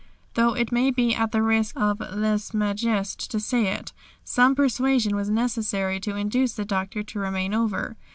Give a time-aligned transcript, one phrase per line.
[0.33, 3.93] Though it may be at the risk of lèse majesté to say it,
[4.23, 7.95] some persuasion was necessary to induce the Doctor to remain over.